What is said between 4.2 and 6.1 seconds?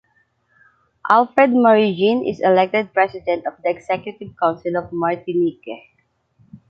Council of Martinique.